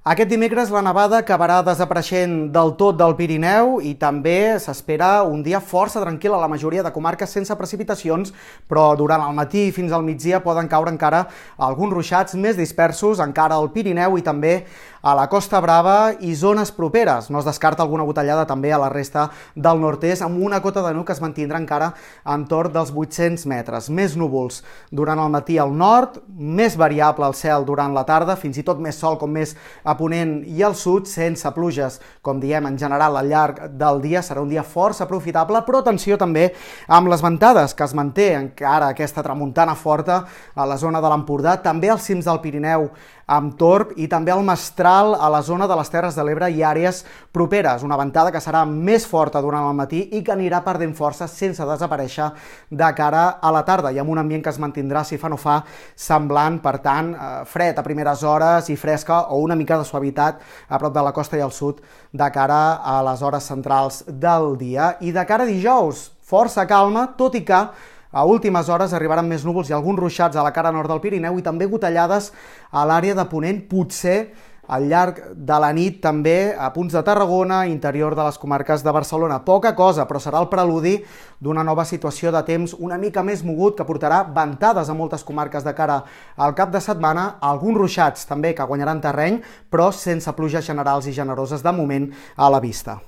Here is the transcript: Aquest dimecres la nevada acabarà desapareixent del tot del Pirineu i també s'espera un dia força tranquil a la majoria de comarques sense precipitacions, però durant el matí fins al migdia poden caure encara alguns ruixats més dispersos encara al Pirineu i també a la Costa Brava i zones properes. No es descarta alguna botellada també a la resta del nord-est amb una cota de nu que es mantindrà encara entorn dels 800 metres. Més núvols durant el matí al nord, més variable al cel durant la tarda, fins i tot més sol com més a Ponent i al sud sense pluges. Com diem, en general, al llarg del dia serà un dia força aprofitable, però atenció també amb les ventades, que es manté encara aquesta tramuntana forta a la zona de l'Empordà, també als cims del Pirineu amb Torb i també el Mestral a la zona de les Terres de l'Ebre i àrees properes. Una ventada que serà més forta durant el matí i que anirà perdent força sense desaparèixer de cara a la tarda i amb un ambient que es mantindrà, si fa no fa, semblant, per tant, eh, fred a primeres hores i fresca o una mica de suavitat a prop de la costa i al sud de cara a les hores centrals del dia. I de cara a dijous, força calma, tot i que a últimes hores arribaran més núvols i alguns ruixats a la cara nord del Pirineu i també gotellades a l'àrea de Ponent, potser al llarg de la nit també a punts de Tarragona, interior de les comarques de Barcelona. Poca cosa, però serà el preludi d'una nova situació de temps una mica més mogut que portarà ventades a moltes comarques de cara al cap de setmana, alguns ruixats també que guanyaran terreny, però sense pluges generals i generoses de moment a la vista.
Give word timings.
Aquest 0.00 0.30
dimecres 0.32 0.70
la 0.72 0.80
nevada 0.80 1.18
acabarà 1.20 1.58
desapareixent 1.60 2.46
del 2.54 2.70
tot 2.80 2.96
del 2.96 3.12
Pirineu 3.18 3.82
i 3.84 3.90
també 4.00 4.56
s'espera 4.56 5.10
un 5.28 5.42
dia 5.44 5.58
força 5.60 6.00
tranquil 6.00 6.32
a 6.32 6.38
la 6.40 6.48
majoria 6.48 6.80
de 6.80 6.92
comarques 6.94 7.28
sense 7.36 7.52
precipitacions, 7.52 8.32
però 8.64 8.94
durant 8.96 9.20
el 9.20 9.36
matí 9.36 9.66
fins 9.76 9.92
al 9.92 10.06
migdia 10.06 10.40
poden 10.40 10.72
caure 10.72 10.88
encara 10.88 11.26
alguns 11.68 11.92
ruixats 11.92 12.32
més 12.32 12.56
dispersos 12.56 13.20
encara 13.20 13.60
al 13.60 13.68
Pirineu 13.76 14.16
i 14.16 14.24
també 14.24 14.54
a 15.02 15.14
la 15.16 15.28
Costa 15.32 15.60
Brava 15.60 16.12
i 16.20 16.34
zones 16.34 16.70
properes. 16.72 17.30
No 17.30 17.40
es 17.40 17.46
descarta 17.48 17.82
alguna 17.82 18.04
botellada 18.04 18.44
també 18.46 18.72
a 18.72 18.78
la 18.80 18.90
resta 18.92 19.28
del 19.54 19.80
nord-est 19.80 20.22
amb 20.22 20.40
una 20.44 20.60
cota 20.60 20.82
de 20.84 20.92
nu 20.94 21.04
que 21.04 21.12
es 21.12 21.22
mantindrà 21.24 21.60
encara 21.60 21.92
entorn 22.24 22.72
dels 22.72 22.92
800 22.92 23.46
metres. 23.48 23.88
Més 23.88 24.16
núvols 24.16 24.60
durant 24.92 25.20
el 25.20 25.32
matí 25.32 25.56
al 25.58 25.72
nord, 25.72 26.20
més 26.28 26.76
variable 26.76 27.24
al 27.24 27.36
cel 27.36 27.64
durant 27.64 27.94
la 27.96 28.04
tarda, 28.04 28.36
fins 28.36 28.60
i 28.60 28.64
tot 28.66 28.80
més 28.80 28.98
sol 29.00 29.16
com 29.18 29.32
més 29.32 29.56
a 29.90 29.96
Ponent 29.98 30.38
i 30.46 30.62
al 30.62 30.76
sud 30.78 31.08
sense 31.10 31.50
pluges. 31.56 31.98
Com 32.22 32.40
diem, 32.40 32.66
en 32.70 32.78
general, 32.78 33.18
al 33.18 33.30
llarg 33.30 33.62
del 33.80 34.00
dia 34.04 34.22
serà 34.22 34.42
un 34.44 34.50
dia 34.52 34.62
força 34.62 35.04
aprofitable, 35.04 35.64
però 35.66 35.82
atenció 35.82 36.18
també 36.20 36.50
amb 36.88 37.10
les 37.10 37.24
ventades, 37.24 37.74
que 37.74 37.86
es 37.86 37.96
manté 37.98 38.32
encara 38.38 38.92
aquesta 38.94 39.24
tramuntana 39.26 39.74
forta 39.74 40.22
a 40.54 40.66
la 40.66 40.78
zona 40.78 41.02
de 41.02 41.10
l'Empordà, 41.10 41.58
també 41.62 41.90
als 41.90 42.06
cims 42.06 42.30
del 42.30 42.42
Pirineu 42.44 42.90
amb 43.30 43.54
Torb 43.58 43.94
i 44.00 44.08
també 44.10 44.32
el 44.34 44.42
Mestral 44.42 45.14
a 45.14 45.28
la 45.30 45.40
zona 45.46 45.68
de 45.70 45.76
les 45.78 45.90
Terres 45.92 46.16
de 46.18 46.24
l'Ebre 46.26 46.48
i 46.50 46.64
àrees 46.66 47.04
properes. 47.32 47.84
Una 47.86 47.98
ventada 48.00 48.32
que 48.34 48.42
serà 48.42 48.64
més 48.66 49.06
forta 49.06 49.42
durant 49.42 49.68
el 49.68 49.76
matí 49.78 50.02
i 50.18 50.22
que 50.26 50.34
anirà 50.34 50.62
perdent 50.66 50.96
força 50.98 51.28
sense 51.30 51.64
desaparèixer 51.66 52.30
de 52.70 52.90
cara 52.98 53.22
a 53.40 53.52
la 53.54 53.62
tarda 53.66 53.92
i 53.94 54.00
amb 54.02 54.10
un 54.10 54.18
ambient 54.22 54.42
que 54.42 54.50
es 54.50 54.58
mantindrà, 54.58 55.04
si 55.06 55.18
fa 55.18 55.30
no 55.30 55.38
fa, 55.38 55.60
semblant, 55.94 56.58
per 56.62 56.76
tant, 56.82 57.12
eh, 57.14 57.30
fred 57.46 57.78
a 57.78 57.86
primeres 57.86 58.24
hores 58.26 58.70
i 58.70 58.76
fresca 58.76 59.22
o 59.30 59.38
una 59.44 59.54
mica 59.54 59.78
de 59.80 59.88
suavitat 59.88 60.40
a 60.68 60.78
prop 60.78 60.94
de 60.94 61.04
la 61.04 61.14
costa 61.16 61.40
i 61.40 61.44
al 61.44 61.54
sud 61.56 61.80
de 62.12 62.28
cara 62.34 62.78
a 62.84 63.00
les 63.08 63.22
hores 63.24 63.48
centrals 63.48 64.04
del 64.06 64.52
dia. 64.60 64.94
I 65.00 65.10
de 65.16 65.24
cara 65.26 65.48
a 65.48 65.50
dijous, 65.50 66.10
força 66.20 66.68
calma, 66.68 67.08
tot 67.18 67.34
i 67.34 67.42
que 67.48 67.64
a 68.10 68.24
últimes 68.26 68.68
hores 68.68 68.92
arribaran 68.92 69.28
més 69.30 69.44
núvols 69.46 69.70
i 69.70 69.74
alguns 69.74 70.00
ruixats 70.00 70.36
a 70.36 70.42
la 70.42 70.50
cara 70.54 70.72
nord 70.74 70.90
del 70.90 71.02
Pirineu 71.02 71.38
i 71.38 71.44
també 71.46 71.68
gotellades 71.70 72.32
a 72.70 72.82
l'àrea 72.86 73.14
de 73.14 73.26
Ponent, 73.30 73.60
potser 73.70 74.32
al 74.70 74.86
llarg 74.86 75.18
de 75.34 75.58
la 75.58 75.72
nit 75.74 75.98
també 76.02 76.54
a 76.54 76.70
punts 76.74 76.94
de 76.94 77.02
Tarragona, 77.02 77.64
interior 77.66 78.14
de 78.14 78.22
les 78.28 78.38
comarques 78.38 78.84
de 78.86 78.94
Barcelona. 78.94 79.40
Poca 79.44 79.74
cosa, 79.74 80.06
però 80.06 80.22
serà 80.22 80.38
el 80.38 80.48
preludi 80.52 80.94
d'una 81.42 81.66
nova 81.66 81.84
situació 81.84 82.30
de 82.30 82.44
temps 82.46 82.76
una 82.78 82.98
mica 82.98 83.24
més 83.26 83.42
mogut 83.42 83.76
que 83.76 83.88
portarà 83.88 84.22
ventades 84.30 84.88
a 84.88 84.94
moltes 84.94 85.26
comarques 85.26 85.66
de 85.66 85.74
cara 85.74 86.00
al 86.36 86.54
cap 86.54 86.70
de 86.70 86.80
setmana, 86.80 87.40
alguns 87.40 87.82
ruixats 87.82 88.30
també 88.30 88.54
que 88.54 88.66
guanyaran 88.66 89.02
terreny, 89.02 89.42
però 89.70 89.90
sense 89.90 90.30
pluges 90.38 90.66
generals 90.70 91.10
i 91.10 91.16
generoses 91.16 91.66
de 91.66 91.74
moment 91.74 92.12
a 92.36 92.50
la 92.50 92.62
vista. 92.62 93.00